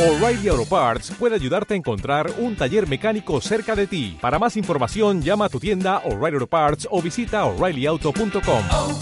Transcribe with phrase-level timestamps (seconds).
[0.00, 4.16] O'Reilly Auto Parts puede ayudarte a encontrar un taller mecánico cerca de ti.
[4.18, 8.62] Para más información, llama a tu tienda O'Reilly Auto Parts o visita oreillyauto.com.
[8.72, 8.98] oh,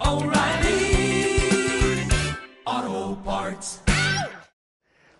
[0.00, 1.38] oh, O'Reilly
[2.64, 3.80] Auto Parts.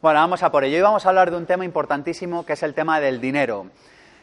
[0.03, 0.79] Bueno, vamos a por ello.
[0.79, 3.71] Hoy vamos a hablar de un tema importantísimo que es el tema del dinero.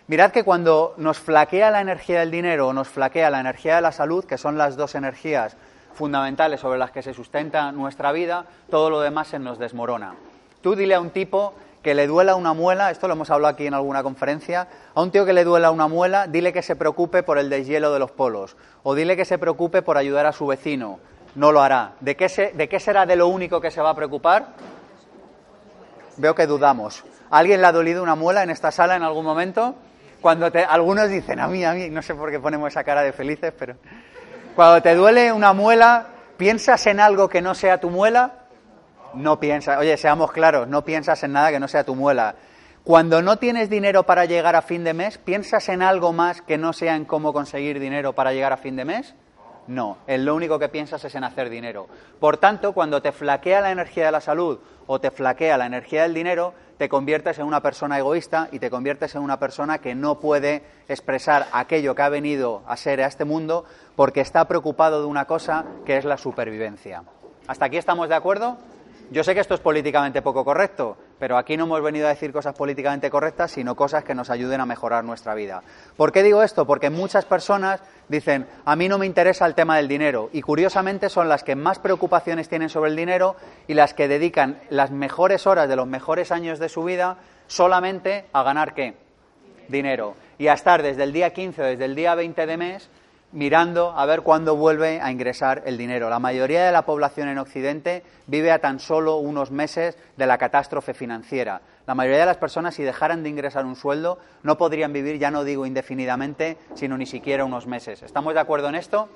[0.07, 3.81] Mirad que cuando nos flaquea la energía del dinero o nos flaquea la energía de
[3.81, 5.55] la salud, que son las dos energías
[5.93, 10.15] fundamentales sobre las que se sustenta nuestra vida, todo lo demás se nos desmorona.
[10.63, 13.67] Tú dile a un tipo que le duela una muela, esto lo hemos hablado aquí
[13.67, 17.21] en alguna conferencia, a un tío que le duela una muela, dile que se preocupe
[17.21, 20.47] por el deshielo de los polos, o dile que se preocupe por ayudar a su
[20.47, 20.99] vecino,
[21.35, 21.95] no lo hará.
[21.99, 22.29] ¿De qué,
[22.79, 24.53] será de lo único que se va a preocupar?
[26.15, 27.03] Veo que dudamos.
[27.29, 29.75] ¿A ¿Alguien le ha dolido una muela en esta sala en algún momento?
[30.21, 33.01] Cuando te, algunos dicen, a mí, a mí, no sé por qué ponemos esa cara
[33.01, 33.75] de felices, pero...
[34.55, 36.05] Cuando te duele una muela,
[36.37, 38.42] ¿piensas en algo que no sea tu muela?
[39.13, 42.35] No piensas, oye, seamos claros, no piensas en nada que no sea tu muela.
[42.83, 46.57] Cuando no tienes dinero para llegar a fin de mes, ¿piensas en algo más que
[46.57, 49.15] no sea en cómo conseguir dinero para llegar a fin de mes?
[49.67, 51.87] No, en lo único que piensas es en hacer dinero.
[52.19, 56.03] Por tanto, cuando te flaquea la energía de la salud o te flaquea la energía
[56.03, 59.95] del dinero, te conviertes en una persona egoísta y te conviertes en una persona que
[59.95, 63.63] no puede expresar aquello que ha venido a ser a este mundo
[63.95, 67.03] porque está preocupado de una cosa que es la supervivencia.
[67.47, 68.57] ¿Hasta aquí estamos de acuerdo?
[69.11, 72.33] Yo sé que esto es políticamente poco correcto, pero aquí no hemos venido a decir
[72.33, 75.61] cosas políticamente correctas, sino cosas que nos ayuden a mejorar nuestra vida.
[75.95, 76.65] ¿Por qué digo esto?
[76.65, 81.09] Porque muchas personas dicen, a mí no me interesa el tema del dinero, y curiosamente
[81.09, 83.35] son las que más preocupaciones tienen sobre el dinero
[83.67, 87.17] y las que dedican las mejores horas de los mejores años de su vida
[87.47, 88.95] solamente a ganar qué?
[89.67, 90.15] Dinero.
[90.37, 92.89] Y a estar desde el día 15 o desde el día 20 de mes
[93.33, 96.09] mirando a ver cuándo vuelve a ingresar el dinero.
[96.09, 100.37] La mayoría de la población en Occidente vive a tan solo unos meses de la
[100.37, 101.61] catástrofe financiera.
[101.87, 105.31] La mayoría de las personas, si dejaran de ingresar un sueldo, no podrían vivir, ya
[105.31, 108.03] no digo indefinidamente, sino ni siquiera unos meses.
[108.03, 109.09] ¿Estamos de acuerdo en esto?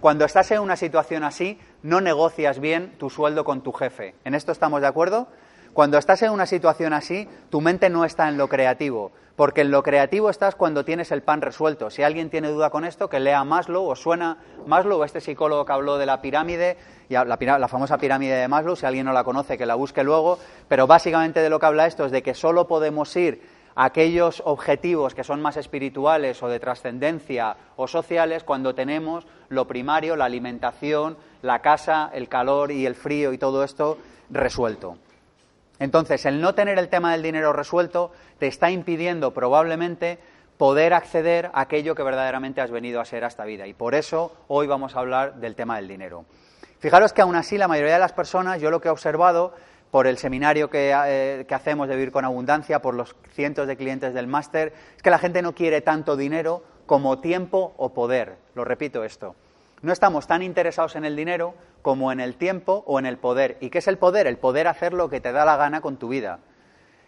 [0.00, 4.14] Cuando estás en una situación así, no negocias bien tu sueldo con tu jefe.
[4.24, 5.28] ¿En esto estamos de acuerdo?
[5.74, 9.72] Cuando estás en una situación así, tu mente no está en lo creativo, porque en
[9.72, 11.90] lo creativo estás cuando tienes el pan resuelto.
[11.90, 15.72] Si alguien tiene duda con esto, que lea Maslow, o suena Maslow, este psicólogo que
[15.72, 16.76] habló de la pirámide,
[17.08, 20.04] y la, la famosa pirámide de Maslow, si alguien no la conoce, que la busque
[20.04, 23.42] luego, pero básicamente de lo que habla esto es de que solo podemos ir
[23.74, 29.66] a aquellos objetivos que son más espirituales o de trascendencia o sociales cuando tenemos lo
[29.66, 33.98] primario, la alimentación, la casa, el calor y el frío y todo esto
[34.30, 34.98] resuelto.
[35.78, 40.18] Entonces, el no tener el tema del dinero resuelto te está impidiendo probablemente
[40.56, 43.66] poder acceder a aquello que verdaderamente has venido a ser a esta vida.
[43.66, 46.24] Y por eso hoy vamos a hablar del tema del dinero.
[46.78, 49.54] Fijaros que aún así la mayoría de las personas, yo lo que he observado
[49.90, 53.76] por el seminario que, eh, que hacemos de Vivir con Abundancia, por los cientos de
[53.76, 58.36] clientes del máster, es que la gente no quiere tanto dinero como tiempo o poder.
[58.54, 59.34] Lo repito esto.
[59.84, 61.52] No estamos tan interesados en el dinero
[61.82, 63.58] como en el tiempo o en el poder.
[63.60, 64.26] ¿Y qué es el poder?
[64.26, 66.38] El poder hacer lo que te da la gana con tu vida.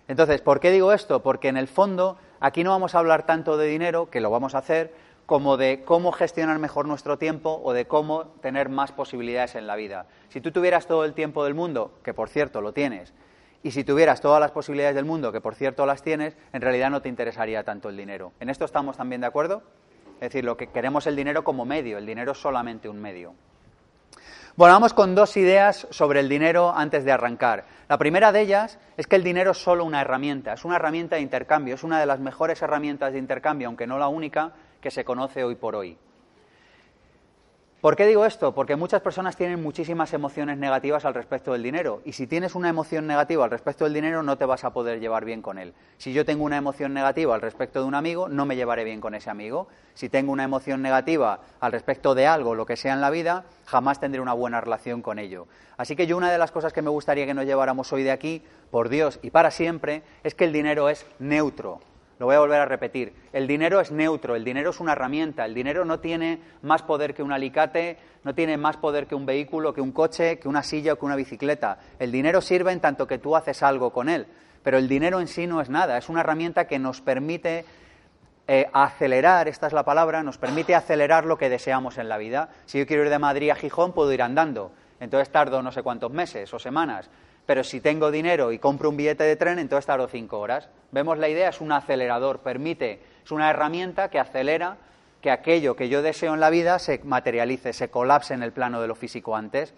[0.09, 1.23] Entonces, ¿por qué digo esto?
[1.23, 4.55] Porque en el fondo aquí no vamos a hablar tanto de dinero, que lo vamos
[4.55, 4.93] a hacer,
[5.25, 9.75] como de cómo gestionar mejor nuestro tiempo o de cómo tener más posibilidades en la
[9.77, 10.05] vida.
[10.29, 13.15] Si tú tuvieras todo el tiempo del mundo, que por cierto lo tienes,
[13.63, 16.91] y si tuvieras todas las posibilidades del mundo, que por cierto las tienes, en realidad
[16.91, 18.33] no te interesaría tanto el dinero.
[18.39, 19.63] ¿En esto estamos también de acuerdo?
[20.17, 23.35] Es decir, lo que queremos el dinero como medio, el dinero es solamente un medio.
[24.57, 27.67] Bueno, vamos con dos ideas sobre el dinero antes de arrancar.
[27.89, 31.17] La primera de ellas es que el dinero es solo una herramienta, es una herramienta
[31.17, 34.91] de intercambio, es una de las mejores herramientas de intercambio, aunque no la única, que
[34.91, 35.99] se conoce hoy por hoy.
[37.87, 38.53] ¿Por qué digo esto?
[38.53, 42.69] Porque muchas personas tienen muchísimas emociones negativas al respecto del dinero y si tienes una
[42.69, 45.73] emoción negativa al respecto del dinero no te vas a poder llevar bien con él.
[45.97, 49.01] Si yo tengo una emoción negativa al respecto de un amigo, no me llevaré bien
[49.01, 49.69] con ese amigo.
[49.95, 53.45] Si tengo una emoción negativa al respecto de algo, lo que sea en la vida,
[53.67, 55.47] jamás tendré una buena relación con ello.
[55.77, 58.11] Así que yo una de las cosas que me gustaría que nos lleváramos hoy de
[58.11, 58.43] aquí,
[58.73, 61.79] por Dios y para siempre, es que el dinero es neutro.
[62.19, 63.13] Lo voy a volver a repetir.
[63.33, 67.15] El dinero es neutro, el dinero es una herramienta, el dinero no tiene más poder
[67.15, 70.63] que un alicate, no tiene más poder que un vehículo, que un coche, que una
[70.63, 71.79] silla o que una bicicleta.
[71.99, 74.27] El dinero sirve en tanto que tú haces algo con él,
[74.63, 77.67] pero el dinero en sí no es nada, es una herramienta que nos permite
[78.49, 82.49] eh, acelerar, esta es la palabra, nos permite acelerar lo que deseamos en la vida.
[82.65, 85.83] Si yo quiero ir de Madrid a Gijón, puedo ir andando, entonces tardo no sé
[85.83, 87.11] cuántos meses o semanas.
[87.47, 90.69] Pero si tengo dinero y compro un billete de tren, entonces tardo cinco horas.
[90.91, 94.77] Vemos la idea, es un acelerador, permite, es una herramienta que acelera
[95.21, 98.81] que aquello que yo deseo en la vida se materialice, se colapse en el plano
[98.81, 99.75] de lo físico antes.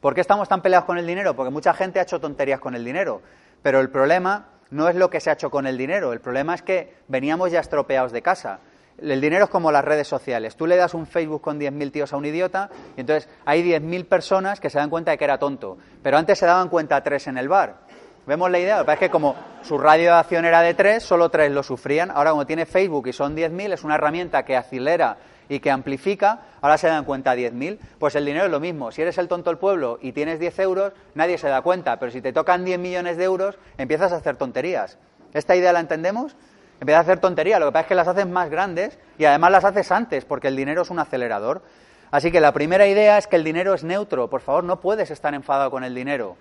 [0.00, 1.34] ¿Por qué estamos tan peleados con el dinero?
[1.34, 3.22] Porque mucha gente ha hecho tonterías con el dinero.
[3.62, 6.12] Pero el problema no es lo que se ha hecho con el dinero.
[6.12, 8.60] El problema es que veníamos ya estropeados de casa.
[8.98, 10.56] El dinero es como las redes sociales.
[10.56, 14.06] Tú le das un Facebook con 10.000 tíos a un idiota y entonces hay 10.000
[14.06, 15.76] personas que se dan cuenta de que era tonto.
[16.02, 17.80] Pero antes se daban cuenta tres en el bar.
[18.26, 18.78] ¿Vemos la idea?
[18.78, 21.52] Lo que pasa es que como su radio de acción era de tres, solo tres
[21.52, 22.10] lo sufrían.
[22.10, 25.18] Ahora como tiene Facebook y son 10.000, es una herramienta que acelera
[25.48, 27.78] y que amplifica, ahora se dan cuenta 10.000.
[27.98, 28.90] Pues el dinero es lo mismo.
[28.90, 31.98] Si eres el tonto del pueblo y tienes 10 euros, nadie se da cuenta.
[31.98, 34.98] Pero si te tocan 10 millones de euros, empiezas a hacer tonterías.
[35.34, 36.34] ¿Esta idea la entendemos?
[36.80, 37.60] Empiezas a hacer tonterías.
[37.60, 40.48] Lo que pasa es que las haces más grandes y además las haces antes, porque
[40.48, 41.62] el dinero es un acelerador.
[42.10, 44.28] Así que la primera idea es que el dinero es neutro.
[44.28, 46.36] Por favor, no puedes estar enfadado con el dinero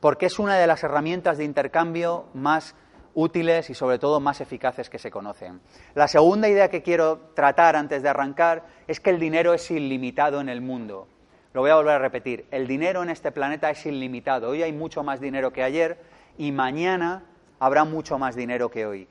[0.00, 2.74] porque es una de las herramientas de intercambio más
[3.14, 5.60] útiles y sobre todo más eficaces que se conocen.
[5.94, 10.40] La segunda idea que quiero tratar antes de arrancar es que el dinero es ilimitado
[10.40, 11.08] en el mundo.
[11.52, 14.50] Lo voy a volver a repetir, el dinero en este planeta es ilimitado.
[14.50, 15.98] Hoy hay mucho más dinero que ayer
[16.36, 17.24] y mañana
[17.58, 19.08] habrá mucho más dinero que hoy.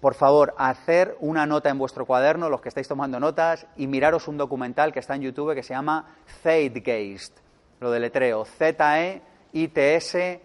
[0.00, 4.28] Por favor, hacer una nota en vuestro cuaderno, los que estáis tomando notas, y miraros
[4.28, 7.38] un documental que está en YouTube que se llama Zeitgeist.
[7.80, 9.22] Lo deletreo, Z-E
[9.56, 10.36] I-T-S-G-E-I-S-T,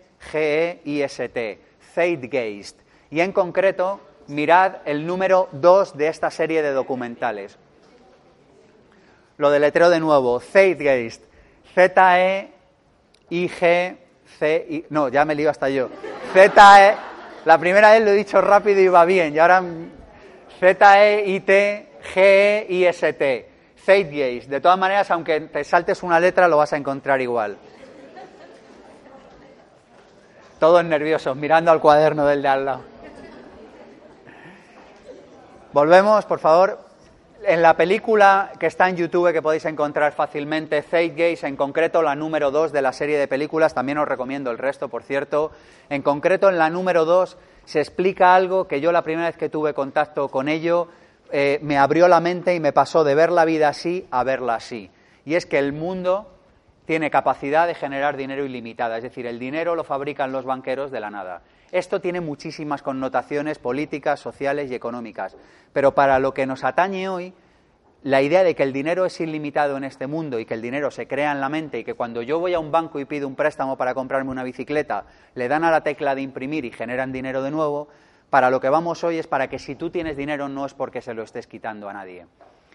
[1.94, 2.80] Zeitgeist.
[3.10, 7.58] Y en concreto, mirad el número 2 de esta serie de documentales.
[9.38, 11.26] Lo deletreo de nuevo, Zeitgeist,
[11.76, 12.46] Z-E-I-G-C-I...
[14.90, 15.90] No, ya me lío hasta yo.
[16.34, 17.11] Z-E...
[17.46, 19.64] La primera vez lo he dicho rápido y va bien, y ahora
[20.60, 21.92] Z-E-I-T-G-E-I-S-T.
[23.84, 24.48] Zeitgeist.
[24.48, 27.58] De todas maneras, aunque te saltes una letra, lo vas a encontrar igual
[30.62, 32.82] todos nerviosos, mirando al cuaderno del de al lado.
[35.74, 36.91] Volvemos, por favor.
[37.44, 42.16] En la película que está en YouTube, que podéis encontrar fácilmente, Zeitgeist, en concreto la
[42.16, 45.52] número 2 de la serie de películas, también os recomiendo el resto, por cierto.
[45.90, 49.50] En concreto, en la número 2 se explica algo que yo la primera vez que
[49.50, 50.88] tuve contacto con ello
[51.32, 54.56] eh, me abrió la mente y me pasó de ver la vida así a verla
[54.56, 54.92] así.
[55.26, 56.28] Y es que el mundo
[56.86, 61.00] tiene capacidad de generar dinero ilimitada, es decir, el dinero lo fabrican los banqueros de
[61.00, 61.42] la nada.
[61.72, 65.38] Esto tiene muchísimas connotaciones políticas, sociales y económicas,
[65.74, 67.34] pero para lo que nos atañe hoy,
[68.04, 70.90] la idea de que el dinero es ilimitado en este mundo y que el dinero
[70.90, 73.28] se crea en la mente y que cuando yo voy a un banco y pido
[73.28, 75.06] un préstamo para comprarme una bicicleta,
[75.36, 77.90] le dan a la tecla de imprimir y generan dinero de nuevo,
[78.32, 81.02] para lo que vamos hoy es para que si tú tienes dinero no es porque
[81.02, 82.26] se lo estés quitando a nadie.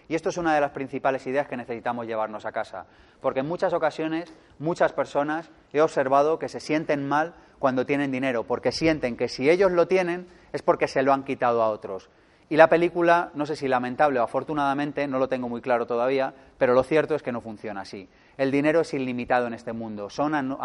[0.09, 2.85] Y esto es una de las principales ideas que necesitamos llevarnos a casa,
[3.21, 8.45] porque en muchas ocasiones muchas personas he observado que se sienten mal cuando tienen dinero,
[8.45, 12.09] porque sienten que si ellos lo tienen es porque se lo han quitado a otros.
[12.49, 16.33] Y la película, no sé si lamentable o afortunadamente, no lo tengo muy claro todavía,
[16.57, 18.07] pero lo cierto es que no funciona así.
[18.37, 20.57] El dinero es ilimitado en este mundo, son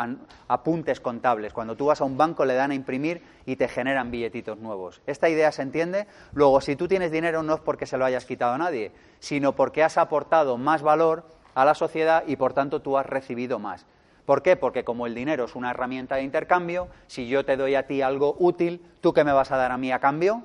[0.46, 1.52] apuntes contables.
[1.52, 5.00] Cuando tú vas a un banco le dan a imprimir y te generan billetitos nuevos.
[5.08, 6.06] ¿Esta idea se entiende?
[6.34, 9.52] Luego, si tú tienes dinero no es porque se lo hayas quitado a nadie, sino
[9.56, 11.24] porque has aportado más valor
[11.54, 13.86] a la sociedad y por tanto tú has recibido más.
[14.24, 14.54] ¿Por qué?
[14.54, 18.02] Porque como el dinero es una herramienta de intercambio, si yo te doy a ti
[18.02, 20.44] algo útil, ¿tú qué me vas a dar a mí a cambio?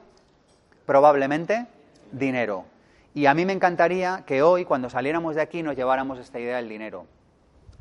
[0.87, 1.67] Probablemente
[2.11, 2.65] dinero.
[3.13, 6.57] Y a mí me encantaría que hoy, cuando saliéramos de aquí, nos lleváramos esta idea
[6.57, 7.05] del dinero,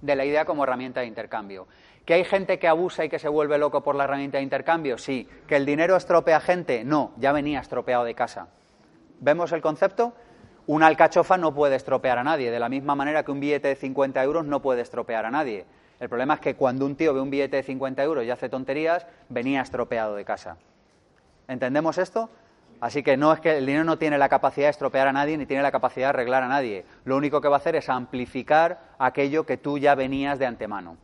[0.02, 1.66] de la idea como herramienta de intercambio.
[2.04, 4.98] ¿Que hay gente que abusa y que se vuelve loco por la herramienta de intercambio?
[4.98, 5.28] Sí.
[5.46, 6.84] ¿Que el dinero estropea gente?
[6.84, 8.48] No, ya venía estropeado de casa.
[9.20, 10.12] ¿Vemos el concepto?
[10.66, 13.76] Una alcachofa no puede estropear a nadie, de la misma manera que un billete de
[13.76, 15.64] 50 euros no puede estropear a nadie.
[16.00, 18.48] El problema es que cuando un tío ve un billete de 50 euros y hace
[18.48, 20.56] tonterías, venía estropeado de casa.
[21.46, 22.30] ¿Entendemos esto?
[22.80, 25.38] Así que no es que el dinero no tiene la capacidad de estropear a nadie
[25.38, 26.84] ni tiene la capacidad de arreglar a nadie.
[27.04, 30.96] Lo único que va a hacer es amplificar aquello que tú ya venías de antemano.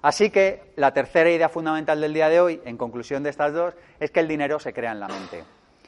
[0.00, 3.74] Así que la tercera idea fundamental del día de hoy, en conclusión de estas dos,
[3.98, 5.42] es que el dinero se crea en la mente.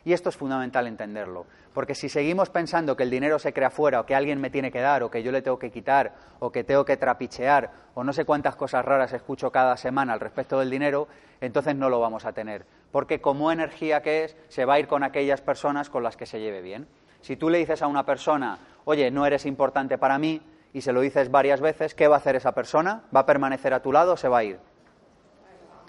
[0.05, 1.45] Y esto es fundamental entenderlo,
[1.75, 4.73] porque si seguimos pensando que el dinero se crea fuera, o que alguien me tiene
[4.73, 8.03] que dar, o que yo le tengo que quitar, o que tengo que trapichear, o
[8.03, 11.07] no sé cuántas cosas raras escucho cada semana al respecto del dinero,
[11.41, 14.89] entonces no lo vamos a tener, porque como energía que es, se va a ir
[14.89, 16.87] con aquellas personas con las que se lleve bien.
[17.21, 20.41] Si tú le dices a una persona, oye, no eres importante para mí,
[20.73, 23.03] y se lo dices varias veces, ¿qué va a hacer esa persona?
[23.15, 24.59] ¿Va a permanecer a tu lado o se va a ir?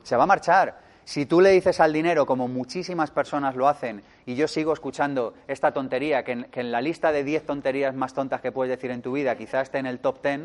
[0.03, 0.79] Se va a marchar.
[1.03, 5.33] Si tú le dices al dinero, como muchísimas personas lo hacen, y yo sigo escuchando
[5.47, 9.01] esta tontería, que en, la lista de 10 tonterías más tontas que puedes decir en
[9.01, 10.41] tu vida, quizás esté en el top 10,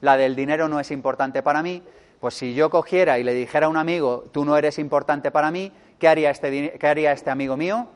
[0.00, 1.82] la del dinero no es importante para mí,
[2.20, 5.50] pues si yo cogiera y le dijera a un amigo, tú no eres importante para
[5.50, 7.88] mí, ¿qué haría este, qué haría este amigo mío?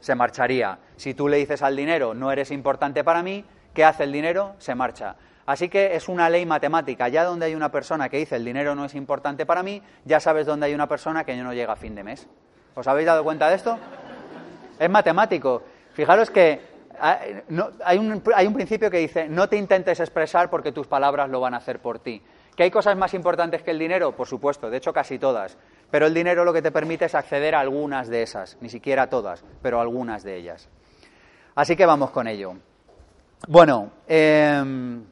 [0.00, 0.78] Se marcharía.
[0.96, 3.44] Si tú le dices al dinero, no eres importante para mí,
[3.74, 4.54] ¿qué hace el dinero?
[4.58, 5.16] Se marcha.
[5.44, 7.08] Así que es una ley matemática.
[7.08, 10.20] Ya donde hay una persona que dice el dinero no es importante para mí, ya
[10.20, 12.26] sabes dónde hay una persona que no llega a fin de mes.
[12.74, 13.78] ¿Os habéis dado cuenta de esto?
[14.78, 15.62] Es matemático.
[15.92, 16.60] Fijaros que
[16.98, 17.18] ah,
[17.84, 21.40] hay, un, hay un principio que dice, no te intentes expresar porque tus palabras lo
[21.40, 22.22] van a hacer por ti.
[22.56, 24.14] ¿Que hay cosas más importantes que el dinero?
[24.14, 25.56] Por supuesto, de hecho casi todas.
[25.90, 29.08] Pero el dinero lo que te permite es acceder a algunas de esas, ni siquiera
[29.08, 30.68] todas, pero algunas de ellas.
[31.54, 32.54] Así que vamos con ello.
[33.48, 35.04] Bueno, em,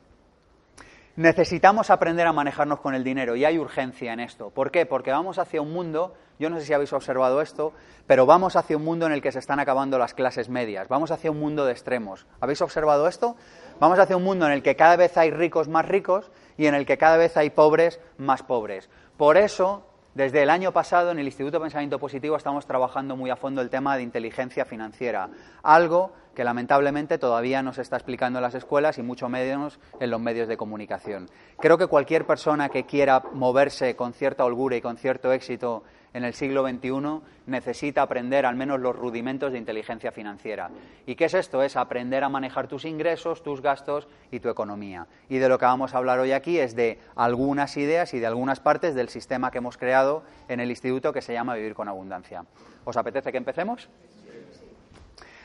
[1.17, 4.51] necesitamos aprender a manejarnos con el dinero y hay urgencia en esto.
[4.51, 4.87] ¿Por qué?
[4.87, 7.73] Porque vamos hacia un mundo, yo no sé si habéis observado esto,
[8.07, 11.11] pero vamos hacia un mundo en el que se están acabando las clases medias, vamos
[11.11, 12.27] hacia un mundo de extremos.
[12.41, 13.37] ¿Habéis observado esto?
[13.81, 16.75] Vamos hacia un mundo en el que cada vez hay ricos más ricos y en
[16.75, 18.91] el que cada vez hay pobres más pobres.
[19.17, 23.31] Por eso desde el año pasado en el Instituto de Pensamiento Positivo estamos trabajando muy
[23.31, 25.31] a fondo el tema de inteligencia financiera,
[25.63, 30.11] algo que lamentablemente todavía no se está explicando en las escuelas y mucho menos en
[30.11, 31.31] los medios de comunicación.
[31.59, 36.25] Creo que cualquier persona que quiera moverse con cierta holgura y con cierto éxito en
[36.25, 40.71] el siglo XXI necesita aprender al menos los rudimentos de inteligencia financiera.
[41.07, 41.63] ¿Y qué es esto?
[41.63, 45.07] Es aprender a manejar tus ingresos, tus gastos y tu economía.
[45.29, 48.27] Y de lo que vamos a hablar hoy aquí es de algunas ideas y de
[48.27, 51.89] algunas partes del sistema que hemos creado en el instituto que se llama Vivir con
[51.89, 52.45] Abundancia.
[52.85, 53.89] ¿Os apetece que empecemos?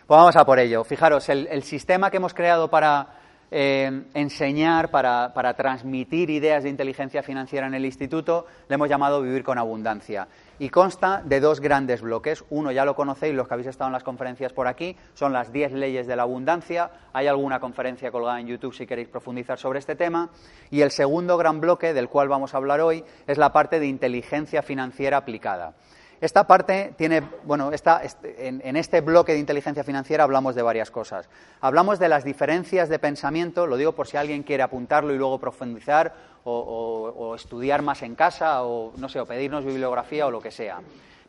[0.07, 0.83] Pues vamos a por ello.
[0.83, 3.07] Fijaros, el, sistema que hemos creado para
[3.49, 9.43] eh, enseñar, para, transmitir ideas de inteligencia financiera en el instituto, le hemos llamado Vivir
[9.43, 10.27] con Abundancia
[10.59, 12.43] y consta de dos grandes bloques.
[12.49, 15.51] Uno ya lo conocéis, los que habéis estado en las conferencias por aquí, son las
[15.51, 16.91] 10 leyes de la abundancia.
[17.13, 20.29] Hay alguna conferencia colgada en YouTube si queréis profundizar sobre este tema.
[20.71, 23.87] Y el segundo gran bloque, del cual vamos a hablar hoy, es la parte de
[23.87, 25.75] inteligencia financiera aplicada.
[26.21, 31.29] Esta parte tiene, bueno, este, en, este bloque de inteligencia financiera hablamos de varias cosas.
[31.61, 35.39] Hablamos de las diferencias de pensamiento, lo digo por si alguien quiere apuntarlo y luego
[35.39, 36.13] profundizar
[36.45, 40.79] o, estudiar más en casa o, no sé, o pedirnos bibliografía o lo que sea.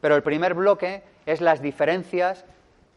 [0.01, 2.45] Pero el primer bloque es las diferencias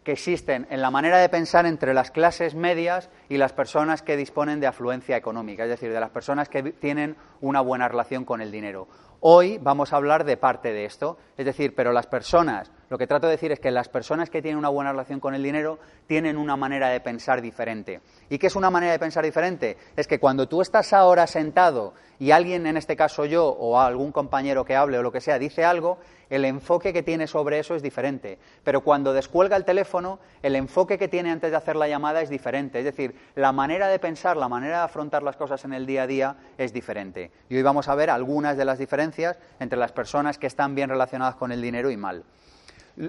[0.03, 4.15] que existen en la manera de pensar entre las clases medias y las personas que
[4.15, 8.41] disponen de afluencia económica, es decir, de las personas que tienen una buena relación con
[8.41, 8.88] el dinero.
[9.21, 13.05] Hoy vamos a hablar de parte de esto, es decir, pero las personas, lo que
[13.05, 15.77] trato de decir es que las personas que tienen una buena relación con el dinero
[16.07, 17.99] tienen una manera de pensar diferente.
[18.29, 19.75] ¿Y qué es una manera de pensar diferente?
[19.97, 24.13] Es que cuando tú estás ahora sentado y alguien, en este caso yo o algún
[24.13, 25.97] compañero que hable o lo que sea, dice algo,
[26.29, 28.38] el enfoque que tiene sobre eso es diferente.
[28.63, 32.29] Pero cuando descuelga el teléfono, el enfoque que tiene antes de hacer la llamada es
[32.29, 32.79] diferente.
[32.79, 36.03] Es decir, la manera de pensar, la manera de afrontar las cosas en el día
[36.03, 37.31] a día es diferente.
[37.50, 40.89] Y hoy vamos a ver algunas de las diferencias entre las personas que están bien
[40.89, 42.24] relacionadas con el dinero y mal.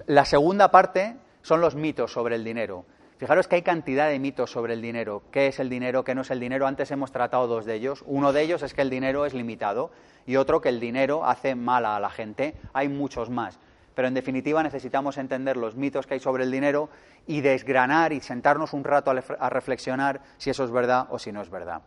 [0.07, 2.85] La segunda parte son los mitos sobre el dinero.
[3.21, 5.25] Fijaros que hay cantidad de mitos sobre el dinero.
[5.31, 6.05] ¿Qué es el dinero?
[6.05, 6.67] ¿Qué no es el dinero?
[6.67, 8.03] Antes hemos tratado dos de ellos.
[8.07, 9.91] Uno de ellos es que el dinero es limitado
[10.25, 12.55] y otro que el dinero hace mal a la gente.
[12.73, 13.59] Hay muchos más.
[13.95, 16.89] Pero en definitiva necesitamos entender los mitos que hay sobre el dinero
[17.27, 21.43] y desgranar y sentarnos un rato a reflexionar si eso es verdad o si no
[21.43, 21.83] es verdad.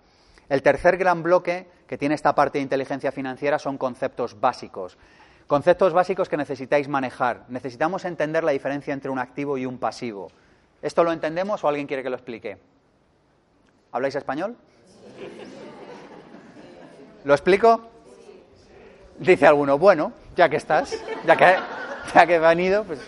[0.49, 4.99] El tercer gran bloque que tiene esta parte de inteligencia financiera son conceptos básicos.
[5.47, 7.45] Conceptos básicos que necesitáis manejar.
[7.47, 10.29] Necesitamos entender la diferencia entre un activo y un pasivo.
[10.83, 12.57] ¿Esto lo entendemos o alguien quiere que lo explique?
[13.93, 14.57] ¿Habláis español?
[17.23, 17.89] ¿Lo explico?
[19.17, 20.93] Dice alguno, bueno, ya que estás,
[21.25, 21.55] ya que,
[22.13, 22.99] ya que han ido, pues...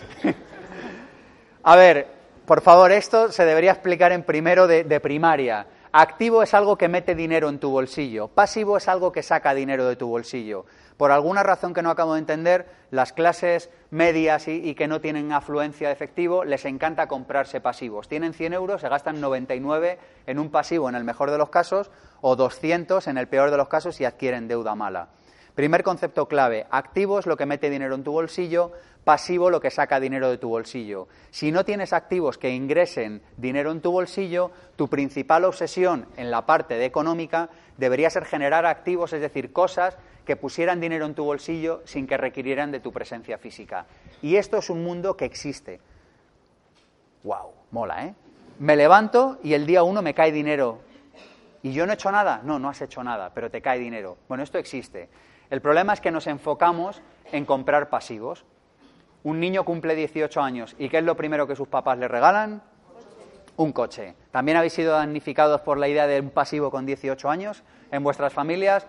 [1.64, 2.06] A ver,
[2.46, 5.66] por favor, esto se debería explicar en primero de primaria.
[5.92, 9.86] Activo es algo que mete dinero en tu bolsillo, pasivo es algo que saca dinero
[9.86, 10.64] de tu bolsillo.
[10.96, 15.30] Por alguna razón que no acabo de entender, las clases medias y, que no tienen
[15.32, 18.08] afluencia de efectivo les encanta comprarse pasivos.
[18.08, 21.90] Tienen 100 euros, se gastan 99 en un pasivo en el mejor de los casos
[22.22, 25.08] o 200 en el peor de los casos y adquieren deuda mala.
[25.54, 28.72] Primer concepto clave, activo es lo que mete dinero en tu bolsillo,
[29.04, 31.08] pasivo lo que saca dinero de tu bolsillo.
[31.30, 36.44] Si no tienes activos que ingresen dinero en tu bolsillo, tu principal obsesión en la
[36.44, 37.48] parte de económica
[37.78, 42.16] debería ser generar activos, es decir, cosas que pusieran dinero en tu bolsillo sin que
[42.16, 43.86] requirieran de tu presencia física.
[44.20, 45.80] Y esto es un mundo que existe.
[47.22, 47.52] ¡Wow!
[47.70, 48.14] Mola, ¿eh?
[48.58, 50.80] Me levanto y el día uno me cae dinero.
[51.62, 52.40] ¿Y yo no he hecho nada?
[52.42, 54.18] No, no has hecho nada, pero te cae dinero.
[54.28, 55.08] Bueno, esto existe.
[55.48, 57.00] El problema es que nos enfocamos
[57.32, 58.44] en comprar pasivos.
[59.22, 62.62] Un niño cumple 18 años y ¿qué es lo primero que sus papás le regalan?
[63.56, 64.14] Un coche.
[64.32, 68.32] ¿También habéis sido damnificados por la idea de un pasivo con 18 años en vuestras
[68.32, 68.86] familias?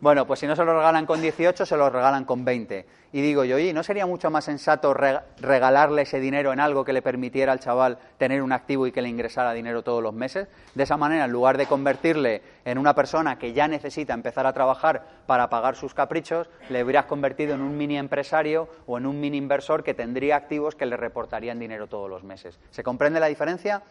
[0.00, 2.86] Bueno, pues si no se lo regalan con 18, se lo regalan con 20.
[3.12, 6.92] Y digo yo, oye, ¿no sería mucho más sensato regalarle ese dinero en algo que
[6.92, 10.46] le permitiera al chaval tener un activo y que le ingresara dinero todos los meses?
[10.76, 14.52] De esa manera, en lugar de convertirle en una persona que ya necesita empezar a
[14.52, 19.18] trabajar para pagar sus caprichos, le hubieras convertido en un mini empresario o en un
[19.18, 22.60] mini inversor que tendría activos que le reportarían dinero todos los meses.
[22.70, 23.82] ¿Se comprende la diferencia?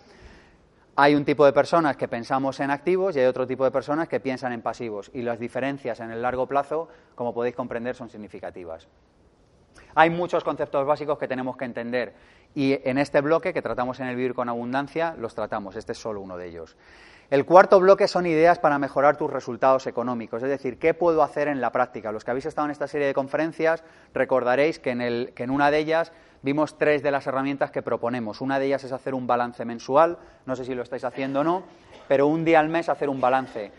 [0.99, 4.07] Hay un tipo de personas que pensamos en activos y hay otro tipo de personas
[4.07, 5.11] que piensan en pasivos.
[5.13, 8.87] Y las diferencias en el largo plazo, como podéis comprender, son significativas.
[9.93, 12.15] Hay muchos conceptos básicos que tenemos que entender
[12.55, 15.75] y en este bloque que tratamos en el Vivir con Abundancia los tratamos.
[15.75, 16.75] Este es solo uno de ellos.
[17.29, 21.49] El cuarto bloque son ideas para mejorar tus resultados económicos, es decir, qué puedo hacer
[21.49, 22.13] en la práctica.
[22.13, 25.69] Los que habéis estado en esta serie de conferencias recordaréis que en, que en una
[25.69, 28.39] de ellas vimos tres de las herramientas que proponemos.
[28.39, 31.43] Una de ellas es hacer un balance mensual, no sé si lo estáis haciendo o
[31.43, 31.63] no,
[32.07, 33.73] pero un día al mes hacer un balance.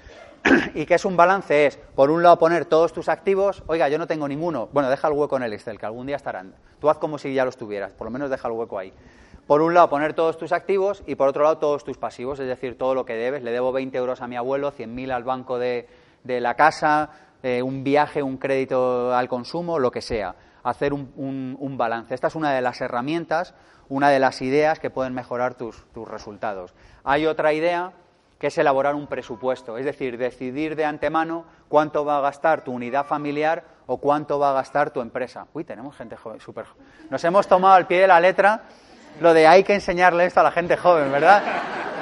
[0.75, 1.69] ¿Y qué es un balance?
[1.69, 3.62] Es, por un lado, poner todos tus activos.
[3.67, 4.69] Oiga, yo no tengo ninguno.
[4.75, 6.52] Bueno, deja el hueco en el Excel, que algún día estarán.
[6.83, 8.93] Tú haz como si ya los tuvieras, por lo menos deja el hueco ahí
[9.49, 12.47] por un lado, poner todos tus activos y por otro lado, todos tus pasivos, es
[12.47, 13.43] decir, todo lo que debes.
[13.43, 15.88] Le debo 20 euros a mi abuelo, 100.000 al banco de,
[16.23, 17.09] la casa,
[17.43, 20.35] eh, un viaje, un crédito al consumo, lo que sea.
[20.64, 22.14] Hacer un, balance.
[22.14, 23.55] Esta es una de las herramientas,
[23.88, 26.75] una de las ideas que pueden mejorar tus, tus resultados.
[27.02, 27.93] Hay otra idea
[28.38, 32.73] que es elaborar un presupuesto, es decir, decidir de antemano cuánto va a gastar tu
[32.73, 35.47] unidad familiar o cuánto va a gastar tu empresa.
[35.55, 36.67] Uy, tenemos gente súper.
[37.09, 38.62] Nos hemos tomado al pie de la letra
[39.20, 41.42] lo de hay que enseñarle esto a la gente joven, ¿verdad?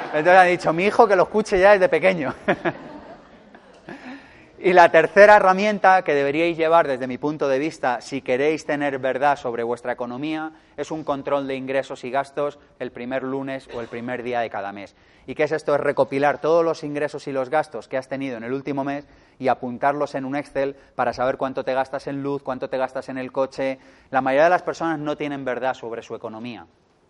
[0.07, 2.33] Entonces han dicho, mi hijo que lo escuche ya desde pequeño.
[4.59, 8.99] y la tercera herramienta que deberíais llevar desde mi punto de vista, si queréis tener
[8.99, 13.81] verdad sobre vuestra economía, es un control de ingresos y gastos el primer lunes o
[13.81, 14.95] el primer día de cada mes.
[15.25, 15.75] ¿Y qué es esto?
[15.75, 19.05] Es recopilar todos los ingresos y los gastos que has tenido en el último mes
[19.39, 23.09] y apuntarlos en un Excel para saber cuánto te gastas en luz, cuánto te gastas
[23.09, 23.77] en el coche.
[24.09, 26.65] La mayoría de las personas no tienen verdad sobre su economía.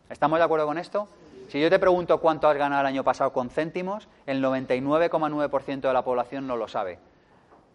[0.10, 1.08] ¿Estamos de acuerdo con esto?
[1.50, 5.94] Si yo te pregunto cuánto has ganado el año pasado con céntimos, el 99,9% de
[5.94, 7.00] la población no lo sabe.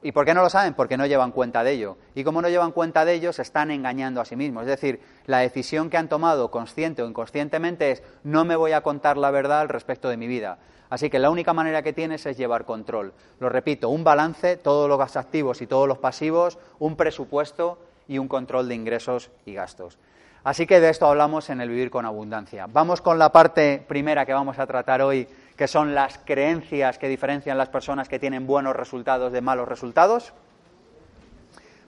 [0.02, 0.74] ¿Y por qué no lo saben?
[0.74, 1.96] Porque no llevan cuenta de ello.
[2.14, 4.62] Y como no llevan cuenta de ello, se están engañando a sí mismos.
[4.62, 8.80] Es decir, la decisión que han tomado consciente o inconscientemente es no me voy a
[8.80, 10.58] contar la verdad al respecto de mi vida.
[10.90, 13.12] Así que la única manera que tienes es llevar control.
[13.40, 17.78] Lo repito, un balance, todos los activos y todos los pasivos, un presupuesto
[18.08, 19.98] y un control de ingresos y gastos.
[20.44, 22.66] Así que de esto hablamos en el Vivir con Abundancia.
[22.68, 27.08] Vamos con la parte primera que vamos a tratar hoy, que son las creencias que
[27.08, 30.32] diferencian las personas que tienen buenos resultados de malos resultados.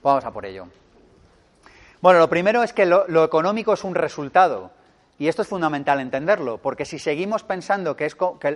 [0.05, 0.69] Vamos a por ello.
[2.01, 4.71] Bueno, lo primero es que lo, económico es un resultado.
[5.18, 8.09] Y esto es fundamental entenderlo, porque si seguimos pensando que,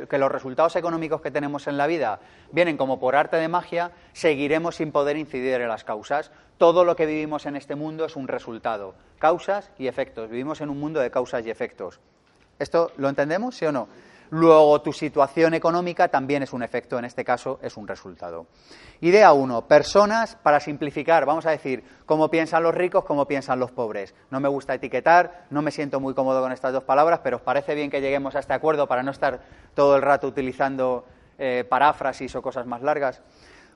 [0.08, 2.18] que, los resultados económicos que tenemos en la vida
[2.50, 6.32] vienen como por arte de magia, seguiremos sin poder incidir en las causas.
[6.56, 10.30] Todo lo que vivimos en este mundo es un resultado, causas y efectos.
[10.30, 12.00] Vivimos en un mundo de causas y efectos.
[12.58, 13.88] ¿Esto lo entendemos, sí o no?
[14.30, 18.46] Luego, tu situación económica también es un efecto, en este caso es un resultado.
[19.00, 19.66] Idea 1.
[19.66, 24.14] Personas, para simplificar, vamos a decir, cómo piensan los ricos, cómo piensan los pobres.
[24.30, 27.42] No me gusta etiquetar, no me siento muy cómodo con estas dos palabras, pero os
[27.42, 29.40] parece bien que lleguemos a este acuerdo para no estar
[29.74, 31.06] todo el rato utilizando
[31.38, 33.22] eh, paráfrasis o cosas más largas.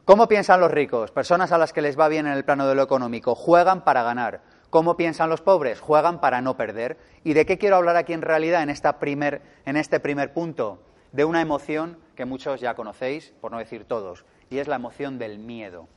[0.05, 1.13] ¿Cómo piensan los ricos?
[1.13, 3.37] Personas a las que les va bien en el plano de lo económico.
[3.37, 4.41] Juegan para ganar.
[4.73, 5.81] ¿Cómo piensan los pobres?
[5.81, 6.97] Juegan para no perder.
[7.25, 10.79] ¿Y de qué quiero hablar aquí en realidad en, este primer punto?
[11.13, 15.19] De una emoción que muchos ya conocéis, por no decir todos, y es la emoción
[15.19, 15.89] del miedo.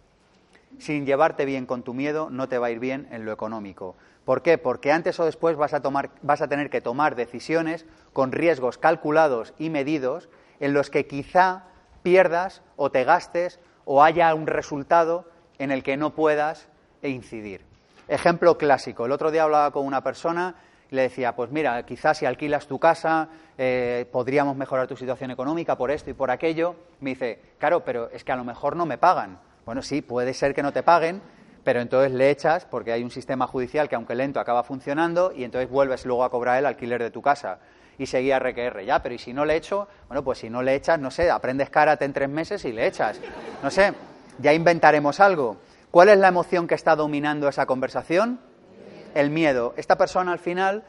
[0.78, 3.96] Sin llevarte bien con tu miedo no te va a ir bien en lo económico.
[4.26, 4.58] ¿Por qué?
[4.58, 5.82] Porque antes o después vas a,
[6.22, 10.28] vas a tener que tomar decisiones con riesgos calculados y medidos
[10.60, 11.64] en los que quizá
[12.04, 15.24] pierdas o te gastes o haya un resultado
[15.60, 16.68] en el que no puedas
[17.02, 17.74] incidir.
[18.08, 19.06] Ejemplo clásico.
[19.06, 20.56] El otro día hablaba con una persona
[20.92, 25.32] y le decía, pues mira, quizás si alquilas tu casa eh, podríamos mejorar tu situación
[25.32, 26.76] económica por esto y por aquello.
[27.00, 29.40] Me dice, claro, pero es que a lo mejor no me pagan.
[29.66, 31.20] Bueno, sí, puede ser que no te paguen,
[31.64, 35.44] pero entonces le echas porque hay un sistema judicial que aunque lento acaba funcionando y
[35.44, 37.58] entonces vuelves luego a cobrar el alquiler de tu casa
[37.98, 38.84] y seguía RQR.
[38.86, 39.88] Ya, pero ¿y si no le echo?
[40.08, 42.86] Bueno, pues si no le echas, no sé, aprendes karate en tres meses y le
[42.86, 43.20] echas.
[43.64, 43.94] No sé,
[44.38, 45.58] ya inventaremos algo.
[45.96, 48.42] ¿Cuál es la emoción que está dominando esa conversación?
[49.14, 49.74] El miedo.
[49.78, 50.84] Esta persona al final,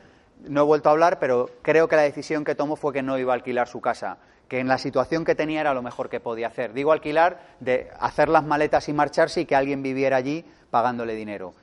[0.48, 3.16] no he vuelto a hablar, pero creo que la decisión que tomó fue que no
[3.16, 6.18] iba a alquilar su casa, que en la situación que tenía era lo mejor que
[6.18, 6.72] podía hacer.
[6.72, 11.54] Digo alquilar, de hacer las maletas y marcharse y que alguien viviera allí pagándole dinero.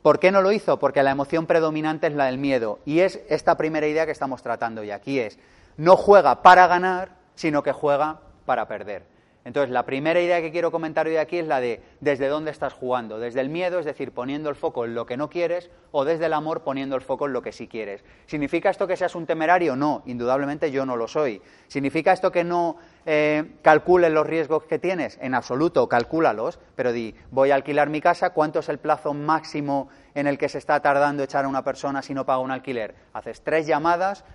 [0.00, 0.78] ¿Por qué no lo hizo?
[0.78, 2.78] Porque la emoción predominante es la del miedo.
[2.86, 5.38] Y es esta primera idea que estamos tratando y aquí es,
[5.76, 9.17] no juega para ganar, sino que juega para perder.
[9.48, 12.74] Entonces, la primera idea que quiero comentar hoy aquí es la de desde dónde estás
[12.74, 13.18] jugando.
[13.18, 16.26] Desde el miedo, es decir, poniendo el foco en lo que no quieres, o desde
[16.26, 18.04] el amor, poniendo el foco en lo que sí quieres.
[18.26, 19.74] ¿Significa esto que seas un temerario?
[19.74, 21.40] No, indudablemente yo no lo soy.
[21.66, 25.18] ¿Significa esto que no eh, calcules los riesgos que tienes?
[25.22, 29.88] En absoluto, calcúlalos, pero di, voy a alquilar mi casa, ¿cuánto es el plazo máximo
[30.14, 32.94] en el que se está tardando echar a una persona si no paga un alquiler?
[33.14, 34.26] Haces tres llamadas,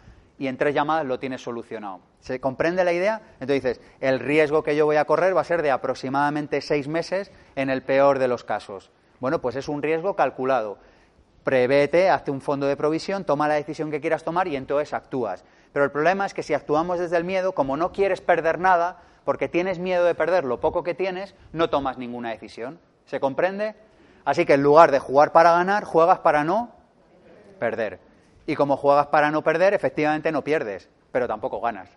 [0.44, 2.02] y en tres llamadas lo tienes solucionado.
[2.20, 3.22] ¿Se comprende la idea?
[3.40, 7.32] Entonces el riesgo que yo voy a correr va a ser de aproximadamente seis meses
[7.56, 8.92] en el peor de los casos.
[9.22, 10.80] Bueno, pues es un riesgo calculado.
[11.46, 15.46] Prevete, hazte un fondo de provisión, toma la decisión que quieras tomar y entonces actúas.
[15.72, 19.02] Pero el problema es que si actuamos desde el miedo, como no quieres perder nada,
[19.24, 22.80] porque tienes miedo de perder lo poco que tienes, no tomas ninguna decisión.
[23.06, 23.76] ¿Se comprende?
[24.26, 26.72] Así que en lugar de jugar para ganar, juegas para no
[27.60, 28.00] perder.
[28.46, 31.90] Y como juegas para no perder, efectivamente no pierdes, pero tampoco ganas.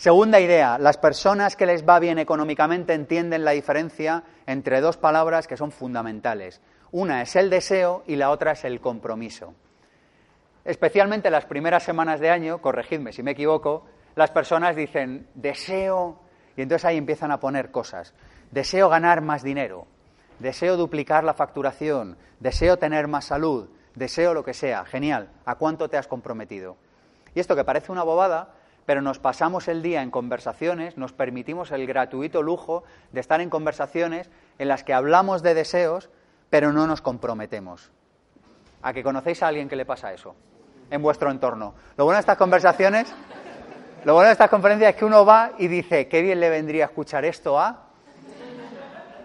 [0.00, 5.46] Segunda idea, las personas que les va bien económicamente entienden la diferencia entre dos palabras
[5.46, 6.62] que son fundamentales.
[6.90, 9.54] Una es el deseo y la otra es el compromiso.
[10.64, 13.84] Especialmente las primeras semanas de año, corregidme si me equivoco,
[14.16, 16.18] las personas dicen deseo
[16.56, 18.14] y entonces ahí empiezan a poner cosas.
[18.50, 19.86] Deseo ganar más dinero,
[20.38, 25.88] deseo duplicar la facturación, deseo tener más salud, deseo lo que sea, genial, ¿a cuánto
[25.88, 26.76] te has comprometido?
[27.34, 28.54] Y esto que parece una bobada,
[28.86, 33.50] pero nos pasamos el día en conversaciones, nos permitimos el gratuito lujo de estar en
[33.50, 36.10] conversaciones en las que hablamos de deseos,
[36.50, 37.90] pero no nos comprometemos.
[38.82, 40.34] ¿A que conocéis a alguien que le pasa eso
[40.90, 41.74] en vuestro entorno?
[41.96, 43.12] Lo bueno de estas conversaciones,
[44.04, 46.86] lo bueno de estas conferencias es que uno va y dice, qué bien le vendría
[46.86, 47.86] escuchar esto a...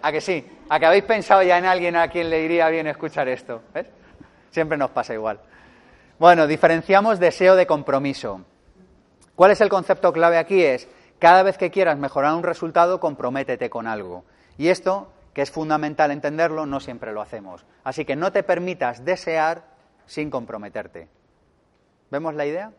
[0.01, 0.47] ¿A que sí?
[0.69, 3.63] ¿A que habéis pensado ya en alguien a quien le iría bien escuchar esto?
[3.73, 3.87] ¿Ves?
[4.55, 5.41] Siempre nos pasa igual.
[6.17, 8.45] Bueno, diferenciamos deseo de compromiso.
[9.35, 10.63] ¿Cuál es el concepto clave aquí?
[10.63, 10.87] Es,
[11.19, 14.23] cada vez que quieras mejorar un resultado, comprométete con algo.
[14.57, 17.65] Y esto, que es fundamental entenderlo, no siempre lo hacemos.
[17.83, 19.65] Así que no te permitas desear
[20.05, 21.09] sin comprometerte.
[22.09, 22.71] ¿Vemos la idea?